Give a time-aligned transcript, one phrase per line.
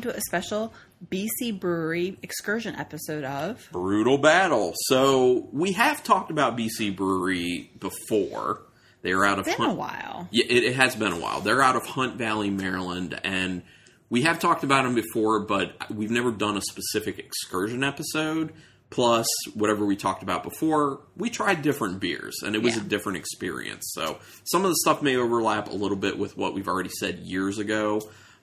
[0.00, 0.72] welcome to a special
[1.10, 4.72] BC Brewery excursion episode of Brewtal Battle.
[4.86, 8.62] So we have talked about BC Brewery before.
[9.02, 10.26] They are out of been Hunt- a while.
[10.30, 11.40] Yeah, it, it has been a while.
[11.42, 13.60] They're out of Hunt Valley, Maryland, and
[14.08, 18.54] we have talked about them before, but we've never done a specific excursion episode.
[18.88, 22.82] Plus, whatever we talked about before, we tried different beers, and it was Yeah.
[22.82, 23.90] a different experience.
[23.94, 27.18] So some of the stuff may overlap a little bit with what we've already said
[27.18, 28.00] years ago,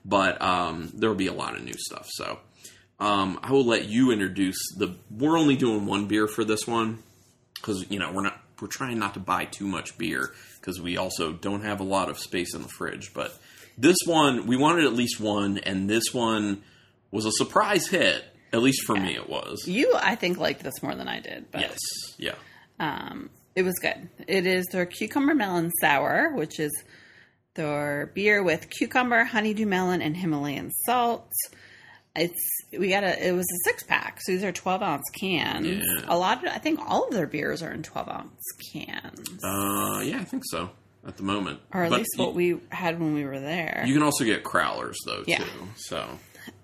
[0.08, 2.08] but um, there will be a lot of new stuff.
[2.10, 2.40] So
[3.00, 4.96] um, I will let you introduce the.
[5.12, 7.04] We're only doing one beer for this one
[7.56, 10.98] because you know we're not we're trying not to buy too much beer because we
[10.98, 13.14] also don't have a lot of space in the fridge.
[13.14, 13.38] But
[13.78, 16.64] this one we wanted at least one, and this one
[17.12, 18.24] was a surprise hit.
[18.54, 19.68] At least for me, it was.
[19.68, 21.78] You, I think, liked this more than I did, but Yes,
[22.18, 22.36] yeah,
[22.80, 24.08] um, it was good.
[24.26, 26.72] It is their cucumber melon sour, which is
[27.58, 31.30] their beer with cucumber, honeydew melon, and Himalayan salt.
[32.16, 32.34] It's
[32.72, 35.68] we got a it was a six pack, so these are twelve ounce cans.
[35.68, 36.06] Yeah.
[36.08, 38.42] A lot of I think all of their beers are in twelve ounce
[38.74, 40.70] cans, uh, yeah, I think so
[41.06, 43.84] at the moment, or at But least you, what we had when we were there.
[43.86, 45.40] you can also get crowlers though Yeah.
[45.40, 45.68] too.
[45.76, 46.08] So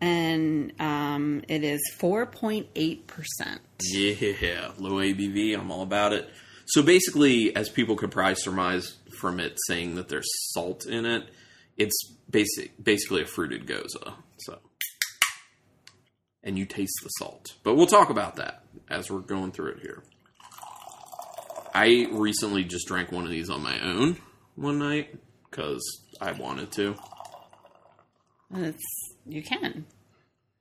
[0.02, 3.62] and um, it is four point eight percent.
[3.92, 5.58] Yeah, low ABV.
[5.60, 6.28] I'm all about it.
[6.66, 11.30] So basically, as people could probably surmise from it saying that there's salt in it,
[11.78, 13.96] it's basic, basically a fruited gose.
[14.40, 14.60] So,
[16.44, 19.80] and you taste the salt, but we'll talk about that as we're going through it
[19.80, 20.04] here.
[21.74, 24.18] I recently just drank one of these on my own
[24.56, 25.16] one night
[25.50, 25.82] because
[26.20, 26.96] I wanted to.
[28.54, 28.84] It's
[29.26, 29.86] you can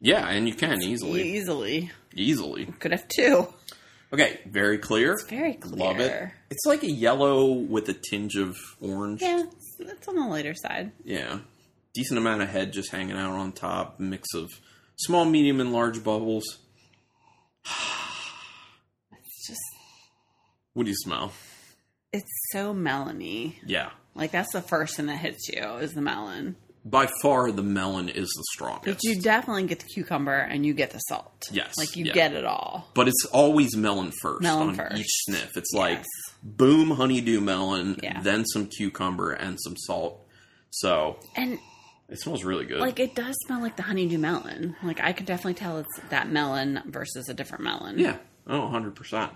[0.00, 2.66] Yeah, and you can easily, easily easily.
[2.78, 3.48] could have two.
[4.12, 5.18] Okay, very clear.
[5.28, 5.76] Very clear.
[5.86, 6.30] Love it.
[6.50, 9.22] It's like a yellow with a tinge of orange.
[9.22, 10.92] Yeah, it's, it's on the lighter side.
[11.04, 11.38] Yeah.
[11.94, 13.98] Decent amount of head just hanging out on top.
[14.00, 14.50] Mix of
[14.96, 16.44] small, medium, and large bubbles.
[19.14, 19.60] It's just
[20.74, 21.32] What do you smell?
[22.12, 23.54] it's so melony.
[23.66, 23.90] Yeah.
[24.14, 26.56] Like that's the first thing that hits you is the melon.
[26.84, 28.84] By far, the melon is the strongest.
[28.86, 31.44] But you definitely get the cucumber and you get the salt.
[31.52, 32.12] Yes, Like you yeah.
[32.12, 32.88] get it all.
[32.94, 34.96] but it's always melon first Melon on first.
[34.98, 35.56] each sniff.
[35.56, 36.04] It's like
[36.42, 38.20] boom, honeydew melon, Yeah.
[38.22, 40.26] then some cucumber and some salt.
[40.70, 41.60] So And
[42.08, 42.80] it smells really good.
[42.80, 44.74] like it does smell like the honeydew melon.
[44.82, 48.00] Like I could definitely tell it's that melon versus a different melon.
[48.00, 48.16] Yeah.
[48.48, 49.30] Oh, 100%.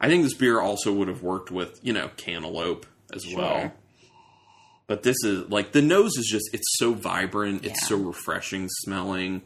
[0.00, 3.38] I think this beer also would have worked with, you know, cantaloupe as Sure.
[3.38, 3.72] well.
[4.86, 7.88] But this is like the nose is just it's so vibrant, it's Yeah.
[7.88, 9.42] so refreshing smelling,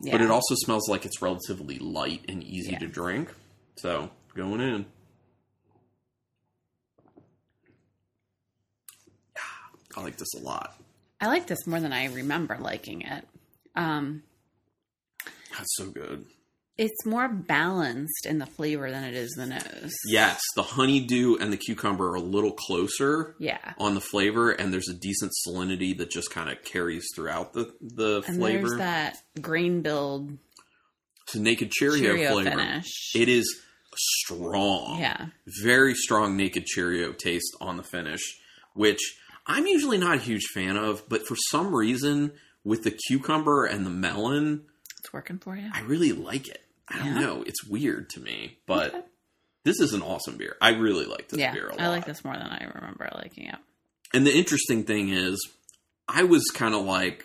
[0.00, 0.12] Yeah.
[0.12, 2.78] but it also smells like it's relatively light and easy Yeah.
[2.78, 3.34] to drink.
[3.78, 4.86] So, going in.
[9.96, 10.74] I like this a lot.
[11.20, 13.26] I like this more than I remember liking it.
[13.74, 14.22] Um
[15.56, 16.26] That's so good.
[16.78, 19.92] It's more balanced in the flavor than it is the nose.
[20.06, 23.34] Yes, the honeydew and the cucumber are a little closer.
[23.38, 23.74] Yeah.
[23.78, 27.72] on the flavor, and there's a decent salinity that just kind of carries throughout the
[27.80, 28.68] the And flavor.
[28.68, 30.38] there's that green build
[31.24, 32.50] It's a naked Cheerio, Cheerio flavor.
[32.50, 33.12] finish.
[33.14, 33.60] It is
[33.94, 35.26] strong, yeah.
[35.62, 38.22] very strong naked Cheerio taste on the finish,
[38.74, 39.00] which
[39.46, 42.32] I'm usually not a huge fan of, but for some reason
[42.64, 44.62] with the cucumber and the melon,
[45.00, 45.68] It's working for you.
[45.74, 46.61] I really like it.
[46.88, 47.20] I don't Yeah.
[47.20, 49.04] know, it's weird to me, but Okay.
[49.64, 50.56] this is an awesome beer.
[50.60, 51.80] I really like this yeah, beer a lot.
[51.80, 53.58] I like this more than I remember liking it.
[54.12, 55.38] And the interesting thing is,
[56.08, 57.24] I was kind of like,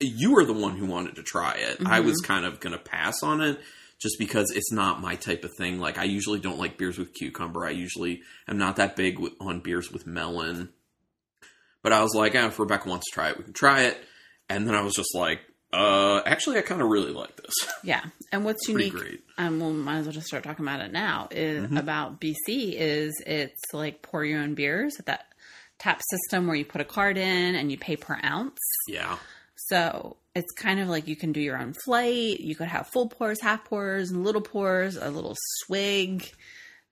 [0.00, 1.78] you were the one who wanted to try it.
[1.86, 2.06] I Mm-hmm.
[2.06, 3.60] was kind of going to pass on it
[4.02, 5.78] just because it's not my type of thing.
[5.78, 7.64] Like, I usually don't like beers with cucumber.
[7.66, 10.70] I usually am not that big with, on beers with melon.
[11.82, 13.98] But I was like, ah, if Rebecca wants to try it, we can try it.
[14.48, 15.40] And then I was just like,
[15.72, 17.54] uh, actually, I kind of really like this.
[17.82, 19.22] Yeah, and what's unique, great.
[19.38, 21.28] um, well, might as well just start talking about it now.
[21.30, 21.76] Is Mm-hmm.
[21.76, 25.26] about BC is it's like pour your own beers at that
[25.78, 28.58] tap system where you put a card in and you pay per ounce.
[28.88, 29.16] Yeah.
[29.68, 32.40] So it's kind of like you can do your own flight.
[32.40, 36.26] You could have full pours, half pours, and little pours, a little swig.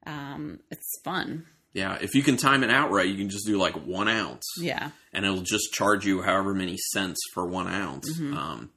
[0.06, 1.44] Um, it's fun.
[1.74, 1.98] Yeah.
[2.00, 4.44] If you can time it out right, you can just do like one ounce.
[4.58, 8.10] Yeah, and it'll just charge you however many cents for one ounce.
[8.18, 8.36] Mm-hmm.
[8.36, 8.70] Um,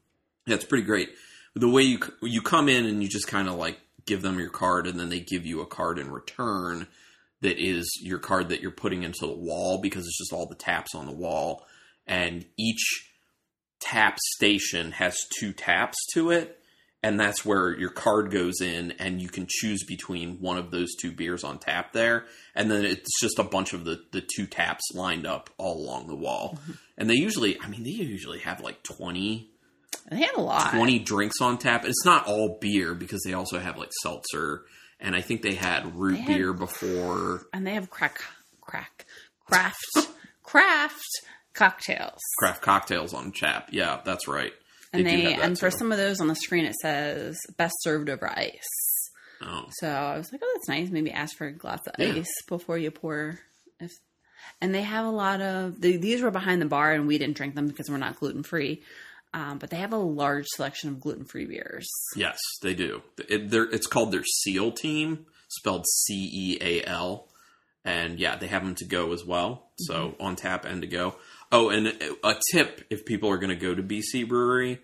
[0.52, 1.10] yeah, it's pretty great.
[1.56, 4.50] The way you you come in and you just kind of like give them your
[4.50, 6.88] card, and then they give you a card in return
[7.42, 10.56] that is your card that you're putting into the wall because it's just all the
[10.56, 11.66] taps on the wall,
[12.06, 13.12] and each
[13.80, 16.58] tap station has two taps to it.
[17.04, 20.94] And that's where your card goes in, and you can choose between one of those
[21.02, 22.26] two beers on tap there.
[22.54, 26.06] And then it's just a bunch of the, the two taps lined up all along
[26.10, 26.60] the wall.
[26.62, 26.72] Mm-hmm.
[27.00, 29.51] And they usually, I mean, they usually have like 20
[30.10, 30.72] They have a lot.
[30.74, 31.86] 20 drinks on tap.
[31.86, 34.64] It's not all beer because they also have like seltzer
[35.00, 38.22] and I think they had root They had- beer before and they have crack,
[38.62, 39.06] crack,
[39.46, 39.78] craft,
[40.44, 41.02] craft
[41.54, 42.20] cocktails.
[42.40, 43.70] craft cocktails on tap.
[43.72, 44.54] Yeah, that's right.
[44.94, 48.30] and they and for some of those on the screen it says best served over
[48.30, 48.68] ice.
[49.44, 50.90] Oh, So I was like, oh, that's nice.
[50.92, 52.14] Maybe ask for a glass of Yeah.
[52.14, 53.40] ice before you pour.
[53.80, 53.92] If
[54.60, 57.38] and they have a lot of the, these were behind the bar, and we didn't
[57.38, 58.82] drink them because we're not gluten free.
[59.34, 61.88] Um, but they have a large selection of gluten free beers.
[62.16, 63.02] yes, they do.
[63.30, 67.28] It, they're, it's called their SEAL team, spelled C E A L.
[67.86, 69.70] And yeah, they have them to go as well.
[69.80, 70.22] So Mm-hmm.
[70.22, 71.16] on tap and to go.
[71.52, 71.88] Oh, and
[72.24, 74.80] a tip if people are going to go to BC Brewery,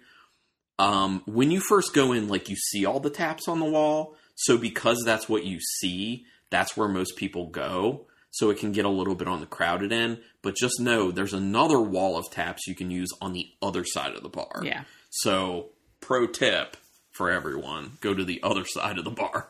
[0.79, 4.15] um, when you first go in, like you see all the taps on the wall.
[4.35, 8.07] So because that's what you see, that's where most people go.
[8.31, 10.19] So it can get a little bit on the crowded end.
[10.43, 14.13] But just know there's another wall of taps you can use on the other side
[14.15, 14.61] of the bar.
[14.63, 15.69] Yeah, So
[16.01, 16.77] pro tip
[17.11, 19.49] for everyone: go to the other side of the bar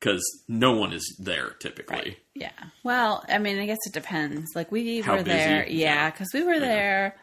[0.00, 1.96] because no one is there typically.
[1.96, 2.16] right.
[2.34, 2.50] Yeah.
[2.82, 4.50] Well, I mean, I guess it depends.
[4.56, 5.76] Like we How were there, busy?
[5.76, 6.10] yeah, Yeah.
[6.10, 6.58] because we were Yeah.
[6.60, 7.16] there.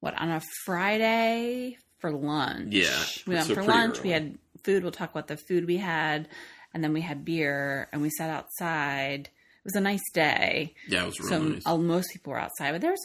[0.00, 2.72] What on a Friday for lunch?
[2.72, 4.00] Yeah, we went so for lunch.
[4.02, 4.82] We had food.
[4.82, 6.28] We'll talk about the food we had,
[6.72, 9.28] and then we had beer, and we sat outside.
[9.60, 10.74] It was a nice day.
[10.88, 11.62] Yeah, it was really so nice.
[11.66, 13.04] uh, most people were outside, but there was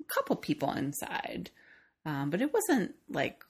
[0.00, 1.50] a couple people inside.
[2.06, 3.44] Um, but it wasn't like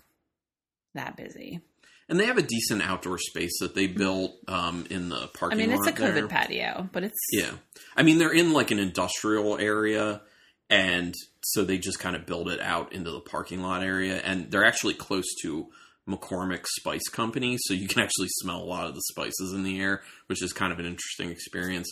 [0.94, 1.61] that busy.
[2.08, 5.58] And they have a decent outdoor space that they built um, in the parking.
[5.58, 5.64] Lot.
[5.64, 6.29] I mean, it's a COVID there.
[6.29, 7.52] patio, but it's Yeah.
[7.96, 10.20] I mean, they're in like an industrial area,
[10.69, 14.17] and so they just kind of build it out into the parking lot area.
[14.17, 15.69] And they're actually close to
[16.08, 19.81] McCormick Spice Company, so you can actually smell a lot of the spices in the
[19.81, 21.88] air, which is kind of an interesting experience.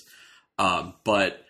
[0.61, 1.45] Um, but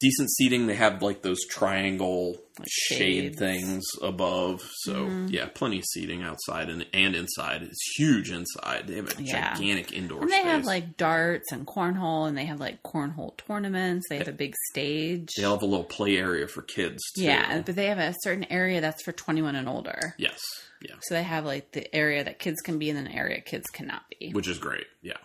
[0.00, 0.66] decent seating.
[0.66, 4.60] They have like those triangle Like shade things above.
[4.82, 5.32] So Mhm.
[5.32, 7.62] yeah, plenty of seating outside and, and inside.
[7.62, 8.86] It's huge inside.
[8.86, 9.54] They have a Yeah.
[9.54, 10.44] gigantic indoor and they space.
[10.46, 14.06] have like darts and cornhole, and they have like cornhole tournaments.
[14.10, 15.30] They have a big stage.
[15.36, 17.22] they have a little play area for kids too.
[17.22, 20.14] Yeah, but they have a certain area that's for 21 and older.
[20.18, 20.40] Yes.
[20.82, 20.96] Yeah.
[21.00, 24.02] So they have like the area that kids can be and an area kids cannot
[24.20, 24.32] be.
[24.32, 24.86] Which is great.
[25.00, 25.16] Yeah.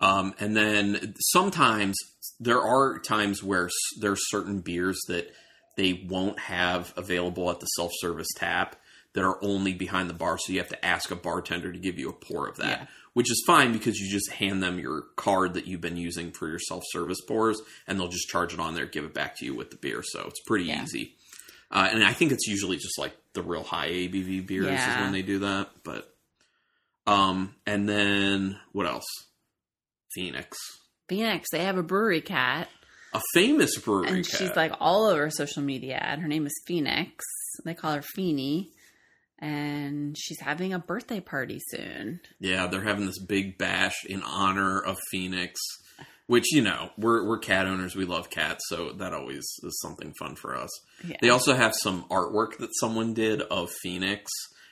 [0.00, 1.96] Um, and then sometimes
[2.38, 3.70] there are times where
[4.00, 5.32] there are certain beers that
[5.76, 8.76] they won't have available at the self service tap
[9.14, 10.36] that are only behind the bar.
[10.38, 12.86] So you have to ask a bartender to give you a pour of that, Yeah.
[13.14, 16.48] which is fine because you just hand them your card that you've been using for
[16.48, 19.46] your self service pours and they'll just charge it on there, give it back to
[19.46, 20.02] you with the beer.
[20.02, 20.82] So it's pretty Yeah.
[20.84, 21.14] easy.
[21.70, 24.90] Uh, and I think it's usually just like the real high ABV beers Yeah.
[24.92, 25.70] is when they do that.
[25.82, 26.12] But
[27.06, 29.06] um, and then what else?
[30.16, 30.56] Phoenix,
[31.08, 32.68] Phoenix, they have a brewery cat,
[33.14, 34.08] a famous brewery.
[34.08, 34.40] and cat.
[34.40, 35.98] she's like all over social media.
[36.02, 37.24] And her name is Phoenix.
[37.64, 38.70] They call her Feeny,
[39.38, 42.20] and she's having a birthday party soon.
[42.40, 45.60] yeah, they're having this big bash in honor of Phoenix,
[46.26, 47.94] which you know we're we're cat owners.
[47.94, 50.70] We love cats, so that always is something fun for us.
[51.06, 51.16] Yeah.
[51.20, 54.30] They also have some artwork that someone did of Phoenix.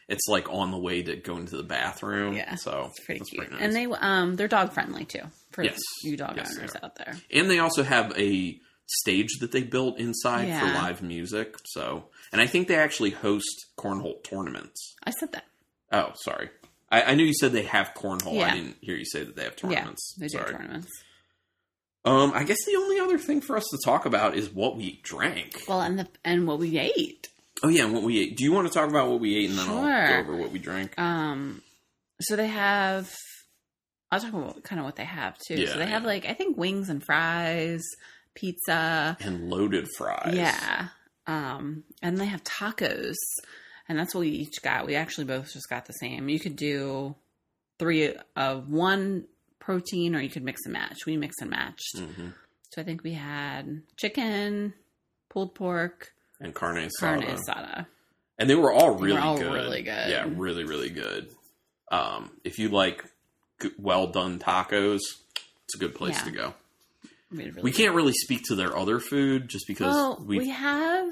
[0.09, 2.35] It's like on the way to going to the bathroom.
[2.35, 3.61] Yeah, so It's pretty cute, nice.
[3.61, 5.79] and they um they're dog friendly too for Yes.
[6.03, 7.17] you dog Yes, owners out there.
[7.33, 11.57] and they also have a stage that they built inside for live music.
[11.65, 14.95] So, and I think they actually host cornhole tournaments.
[15.05, 15.45] I said that.
[15.91, 16.51] Oh, sorry.
[16.93, 18.35] I, I knew you said they have cornhole.
[18.35, 18.51] Yeah.
[18.53, 20.15] I didn't hear you say that they have tournaments.
[20.17, 20.51] Yeah, they do sorry.
[20.53, 20.91] tournaments.
[22.05, 25.01] Um, I guess the only other thing for us to talk about is what we
[25.03, 25.63] drank.
[25.67, 27.29] Well, and the and what we ate.
[27.63, 28.37] Oh yeah, and what we ate.
[28.37, 30.51] Do you want to talk about what we ate, and then I'll go over what
[30.51, 30.99] we drank?
[30.99, 31.63] Um,
[32.21, 33.15] so they have.
[34.11, 35.55] I'll talk about kind of what they have too.
[35.55, 37.83] Yeah, so they have like I think wings and fries,
[38.35, 39.17] pizza.
[39.21, 40.35] And loaded fries.
[40.35, 40.89] Yeah.
[41.27, 43.15] Um, and they have tacos,
[43.89, 44.87] and that's what we each got.
[44.87, 46.29] We actually both just got the same.
[46.29, 47.15] You could do
[47.79, 49.25] three of one
[49.59, 51.07] protein, or you could mix and match.
[51.07, 51.99] We mix and matched.
[51.99, 52.29] hmm
[52.71, 54.75] So I think we had chicken,
[55.31, 57.39] pulled pork, And carne carne asada.
[57.49, 57.87] asada.
[58.39, 59.53] and they were all They were really all good.
[59.53, 60.11] really good.
[60.11, 61.31] Yeah, really, really good.
[61.91, 63.05] Um, if you like
[63.63, 65.01] g- well done tacos,
[65.65, 66.25] it's a good place Yeah.
[66.25, 66.55] to go.
[67.31, 70.39] We, really We can't really speak to their other food just because Well, we.
[70.39, 71.09] we have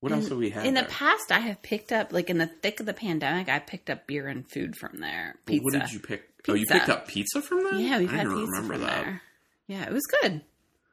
[0.00, 0.66] what else have we had?
[0.66, 1.30] in the past.
[1.30, 3.48] I have picked up like in the thick of the pandemic.
[3.48, 5.36] I picked up beer and food from there.
[5.36, 5.62] Well, Pizza.
[5.64, 6.28] What did you pick?
[6.48, 7.74] Oh, you picked up pizza from there.
[7.74, 9.04] Yeah, I had pizza remember from that.
[9.04, 9.22] there.
[9.68, 10.42] Yeah, it was good.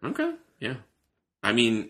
[0.04, 0.76] Okay, yeah.
[1.42, 1.90] I mean,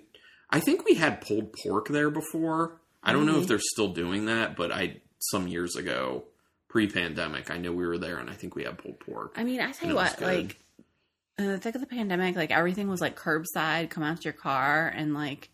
[0.49, 2.79] I think we had pulled pork there before.
[3.03, 3.47] I don't know if mm-hmm.
[3.47, 6.23] they're still doing that, but I some years ago,
[6.69, 9.33] pre-pandemic, I know we were there, and I think we had pulled pork.
[9.35, 10.59] I mean, I tell you what, like
[11.37, 14.33] in the thick of the pandemic, like everything was like curbside, come out to your
[14.33, 15.49] car, and like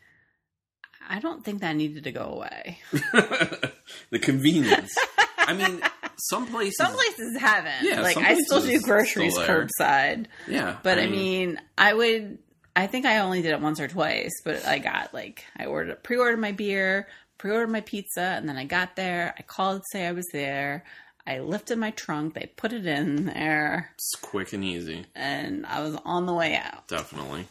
[1.08, 2.80] I don't think that needed to go away.
[2.92, 4.96] the convenience.
[5.38, 5.82] I mean,
[6.18, 6.78] some places.
[6.78, 7.84] Some places haven't.
[7.84, 12.40] Yeah, like I still do groceries curbside, Yeah, but I mean, I would.
[12.76, 16.04] I think I only did it once or twice, but I got like I ordered
[16.04, 19.34] pre-ordered my beer, pre-ordered my pizza, and then I got there.
[19.38, 20.84] I called to say I was there.
[21.28, 22.34] I lifted my trunk.
[22.36, 25.06] They put it in there, it's quick and easy.
[25.16, 26.88] and I was on the way out.
[26.88, 27.48] Definitely.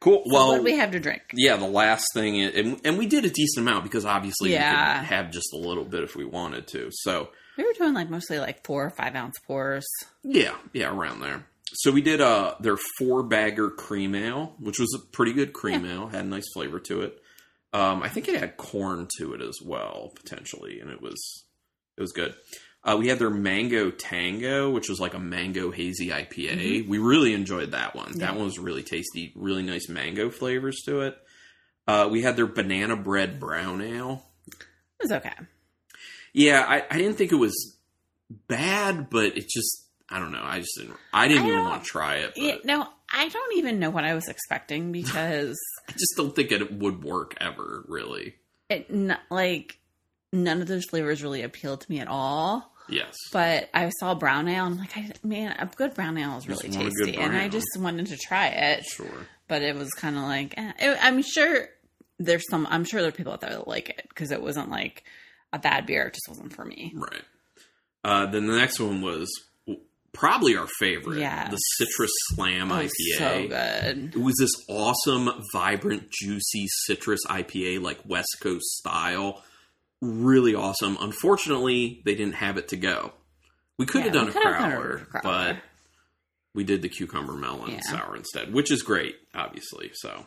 [0.00, 0.22] Cool.
[0.26, 1.22] So well, what we have to drink?
[1.32, 4.98] yeah, the last thing, is, and, and we did a decent amount because obviously Yeah.
[4.98, 6.90] we could have just a little bit if we wanted to.
[6.92, 9.86] So We were doing like mostly like four or five ounce pours.
[10.22, 11.46] yeah, yeah, around there.
[11.78, 15.84] So we did uh their four bagger cream ale, which was a pretty good cream
[15.84, 17.20] ale, had a nice flavor to it.
[17.72, 21.44] Um, I think it had corn to it as well, potentially, and it was
[21.96, 22.34] it was good.
[22.82, 26.86] Uh, we had their mango tango, which was like a mango hazy IPA.
[26.86, 28.12] We really enjoyed that one.
[28.18, 28.36] That Mm-hmm.
[28.36, 31.18] One was really tasty, really nice mango flavors to it.
[31.88, 34.24] Uh, we had their banana bread brown ale.
[34.46, 35.32] It was okay.
[36.32, 37.76] Yeah, I, I didn't think it was
[38.46, 40.42] bad, but it just I don't know.
[40.42, 40.96] I just didn't.
[41.12, 42.32] I didn't I even want to try it.
[42.36, 45.56] Yeah, no, I don't even know what I was expecting because
[45.88, 47.84] I just don't think it would work ever.
[47.88, 48.36] Really.
[48.68, 49.78] it n- like
[50.32, 52.72] none of those flavors really appealed to me at all.
[52.88, 53.16] Yes.
[53.32, 56.46] But I saw brown ale, and I'm like, I, man, a good brown ale is
[56.46, 58.84] really want a good tasty, and I just wanted to try it.
[58.84, 59.26] Sure.
[59.48, 60.72] But it was kind of like, eh.
[60.78, 61.68] It- I'm sure
[62.20, 62.64] there's some.
[62.70, 65.02] I'm sure there are people out there that like it because it wasn't like
[65.52, 66.06] a bad beer.
[66.06, 66.92] It just wasn't for me.
[66.94, 67.22] Right.
[68.04, 69.28] Uh, then the next one was
[70.16, 71.18] probably our favorite.
[71.20, 71.50] Yes.
[71.50, 73.18] The Citrus Slam oh, It IPA.
[73.18, 74.14] so good.
[74.16, 79.42] It was this awesome, vibrant, juicy citrus IPA, like West Coast style.
[80.02, 80.96] Really awesome.
[81.00, 83.12] Unfortunately, they didn't have it to go.
[83.78, 85.22] We could Yeah, have done a could done a crowler, crowler.
[85.22, 85.56] but
[86.54, 87.80] we did the cucumber melon Yeah.
[87.80, 89.90] sour instead, which is great, obviously.
[89.94, 90.26] So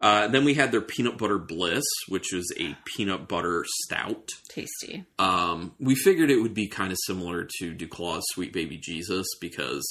[0.00, 4.28] uh, then we had their peanut butter bliss, which is a peanut butter stout.
[4.48, 5.04] Tasty.
[5.18, 9.84] Um, we figured it would be kind of similar to DuClaw's Sweet Baby Jesus because,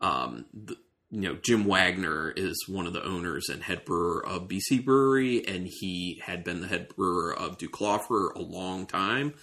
[0.00, 0.76] um, the,
[1.10, 5.46] you know, Jim Wagner is one of the owners and head brewer of BC Brewery,
[5.46, 9.34] and he had been the head brewer of Duclaw for a long time,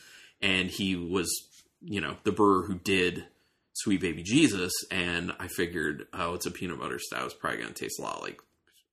[0.42, 1.30] and he was,
[1.82, 3.26] you know, the brewer who did
[3.74, 7.26] Sweet Baby Jesus, and I figured, oh, it's a peanut butter stout.
[7.26, 8.40] It's probably going to taste a lot like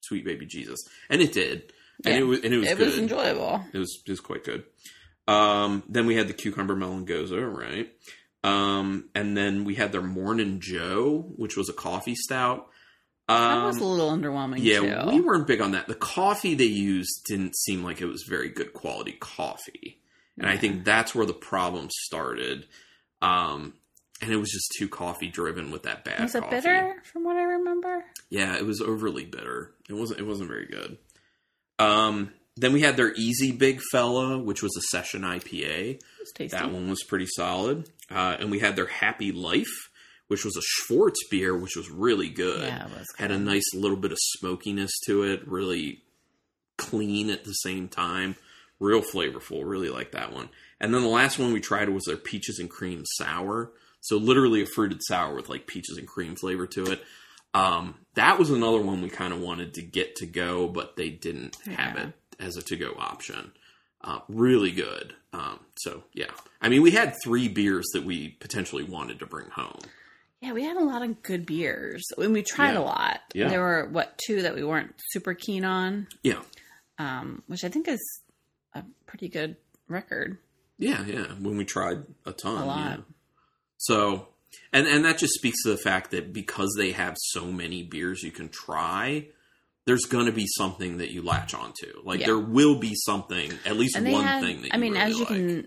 [0.02, 1.72] Sweet Baby Jesus, and it did,
[2.04, 2.20] and Yeah.
[2.20, 2.86] it was, and it was It good.
[2.86, 3.64] was enjoyable.
[3.72, 4.64] It was it was quite good.
[5.28, 7.92] Um, then we had the cucumber melon gose, right?
[8.44, 12.68] Um, and then we had their morning Joe, which was a coffee stout.
[13.28, 15.10] That was a Um, little underwhelming yeah, too.
[15.12, 15.86] we weren't big on that.
[15.86, 20.00] The coffee they used didn't seem like it was very good quality coffee,
[20.36, 22.66] and I think that's where the problem started.
[23.22, 23.74] Um,
[24.22, 26.20] and it was just too coffee driven with that bad.
[26.22, 26.56] was it coffee.
[26.56, 28.04] bitter from what I remember?
[28.30, 29.72] Yeah, it was overly bitter.
[29.88, 30.20] It wasn't.
[30.20, 30.96] It wasn't very good.
[31.78, 35.94] Um, then we had their Easy Big Fella, which was a session IPA.
[35.96, 36.56] It was tasty.
[36.56, 37.90] That one was pretty solid.
[38.10, 39.90] Uh, and we had their Happy Life,
[40.28, 42.62] which was a Schwartz beer, which was really good.
[42.62, 45.48] Yeah, it was Had a nice little bit of smokiness to it.
[45.48, 46.02] Really
[46.78, 48.36] clean at the same time.
[48.78, 49.62] Real flavorful.
[49.64, 50.48] Really like that one.
[50.80, 53.70] And then the last one we tried was their Peaches and Cream Sour.
[54.02, 57.02] So literally a fruited sour with like peaches and cream flavor to it.
[57.54, 61.08] Um, that was another one we kind of wanted to get to go, but they
[61.10, 63.52] didn't have it as a to go option.
[64.02, 65.14] Uh, really good.
[65.32, 66.30] Um, so yeah,
[66.60, 69.78] I mean, we had three beers that we potentially wanted to bring home.
[70.40, 72.02] Yeah, we had a lot of good beers.
[72.18, 72.78] And we tried Yeah.
[72.80, 73.20] a lot.
[73.32, 73.48] Yeah.
[73.48, 76.42] There were what two that we weren't super keen on, Yeah,
[76.98, 78.00] um, which I think is
[78.74, 79.56] a pretty good
[79.88, 80.38] record.
[80.78, 81.26] yeah, yeah.
[81.34, 82.90] When we tried a ton, A lot.
[82.98, 83.04] yeah.
[83.82, 84.28] So,
[84.72, 88.22] and and that just speaks to the fact that because they have so many beers
[88.22, 89.26] you can try,
[89.86, 91.92] there's going to be something that you latch onto.
[92.04, 92.26] Like Yeah.
[92.26, 95.12] there will be something, at least one had, thing that you I mean, really as
[95.14, 95.28] you like.
[95.28, 95.66] can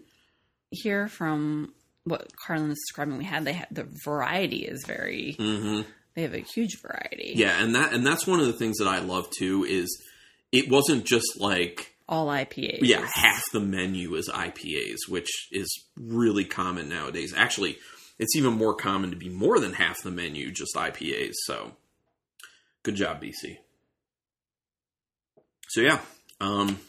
[0.72, 1.74] hear from
[2.06, 5.34] what Carlin is describing, we had they had the variety is very.
[5.38, 5.82] hmm
[6.16, 7.34] They have a huge variety.
[7.36, 10.02] Yeah, and that and that's one of the things that I love too is
[10.52, 12.80] it wasn't just like all IPAs.
[12.84, 15.68] yeah half the menu is IPAs, which is
[15.98, 17.34] really common nowadays.
[17.36, 17.78] Actually,
[18.20, 21.34] it's even more common to be more than half the menu just IPAs.
[21.46, 21.76] So,
[22.84, 23.58] good job, BC.
[25.70, 26.00] So yeah,
[26.40, 26.80] um,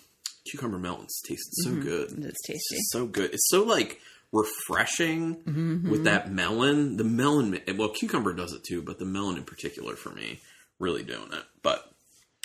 [0.50, 1.82] cucumber melons tasted so Mhm.
[1.82, 2.10] good.
[2.24, 2.76] it's tasty.
[2.76, 3.32] It's so good.
[3.32, 4.00] It's so like
[4.32, 5.88] refreshing Mhm.
[5.90, 6.96] with that melon.
[6.96, 10.40] The melon, well, cucumber does it too, but the melon in particular for me,
[10.78, 11.44] really doing it.
[11.62, 11.92] But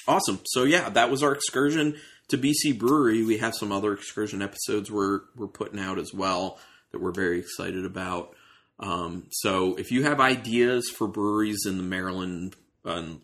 [0.07, 0.39] awesome.
[0.45, 3.23] So yeah, that was our excursion to BC Brewery.
[3.23, 6.59] We have some other excursion episodes we're we're putting out as well
[6.91, 8.35] that we're very excited about.
[8.81, 13.21] Um, so if you have ideas for breweries in the Maryland and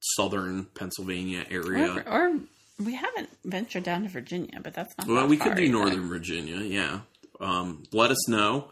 [0.00, 2.40] southern Pennsylvania area, Or, or
[2.78, 5.06] We haven't ventured down to Virginia, but that's not.
[5.06, 5.72] Well, that we could do either.
[5.72, 7.00] Northern Virginia, yeah.
[7.40, 8.70] Um, let us know.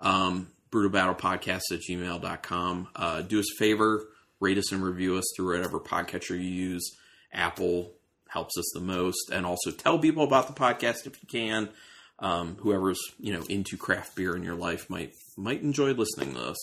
[0.00, 2.88] Um, Brewtal Battle Podcast at gmail.com.
[2.94, 4.04] Uh, do us a favor,
[4.40, 6.96] rate us and review us through whatever podcatcher you use.
[7.32, 7.92] Apple
[8.28, 9.30] helps us the most.
[9.32, 11.68] And also tell people about the podcast if you can.
[12.20, 16.40] Um, whoever's, you know, into craft beer in your life might might enjoy listening to
[16.48, 16.56] us.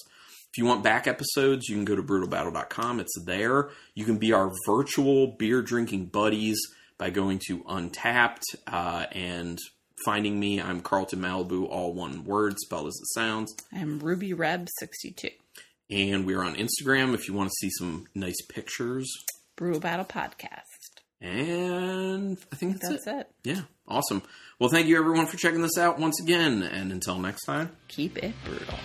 [0.52, 3.00] If you want back episodes, you can go to brewtalbattle.com.
[3.00, 3.70] It's there.
[3.94, 6.60] You can be our virtual beer drinking buddies
[6.98, 9.60] by going to Untappd uh, and
[10.06, 10.62] finding me.
[10.62, 13.54] I'm Carlton Malibu, all one word, spelled as it sounds.
[13.74, 15.32] I'm Ruby Reb sixty two.
[15.90, 19.12] And we're on Instagram if you want to see some nice pictures.
[19.56, 20.75] Brew Battle Podcast.
[21.26, 23.32] And I think that's, That's it.
[23.44, 24.22] Yeah, awesome.
[24.60, 26.62] Well, thank you everyone for checking this out once again.
[26.62, 27.72] And until next time.
[27.88, 28.78] Keep it brutal.